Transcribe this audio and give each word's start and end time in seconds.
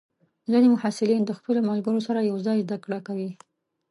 ځینې 0.51 0.67
محصلین 0.75 1.21
د 1.25 1.31
خپلو 1.39 1.59
ملګرو 1.69 2.05
سره 2.07 2.27
یوځای 2.29 2.57
زده 2.65 2.77
کړه 2.83 2.99
کوي. 3.07 3.31